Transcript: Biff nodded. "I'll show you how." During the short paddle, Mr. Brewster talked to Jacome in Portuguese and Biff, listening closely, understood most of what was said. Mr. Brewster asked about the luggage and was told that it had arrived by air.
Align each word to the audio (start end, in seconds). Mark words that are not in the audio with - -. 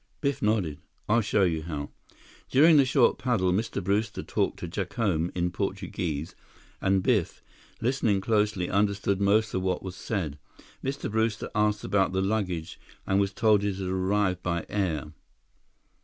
Biff 0.19 0.41
nodded. 0.41 0.79
"I'll 1.07 1.21
show 1.21 1.43
you 1.43 1.61
how." 1.61 1.91
During 2.49 2.77
the 2.77 2.85
short 2.85 3.19
paddle, 3.19 3.51
Mr. 3.53 3.83
Brewster 3.83 4.23
talked 4.23 4.57
to 4.57 4.67
Jacome 4.67 5.31
in 5.35 5.51
Portuguese 5.51 6.33
and 6.81 7.03
Biff, 7.03 7.43
listening 7.81 8.19
closely, 8.19 8.67
understood 8.67 9.21
most 9.21 9.53
of 9.53 9.61
what 9.61 9.83
was 9.83 9.95
said. 9.95 10.39
Mr. 10.83 11.11
Brewster 11.11 11.51
asked 11.53 11.83
about 11.83 12.13
the 12.13 12.21
luggage 12.23 12.79
and 13.05 13.19
was 13.19 13.31
told 13.31 13.61
that 13.61 13.67
it 13.67 13.75
had 13.75 13.89
arrived 13.89 14.41
by 14.41 14.65
air. 14.69 15.13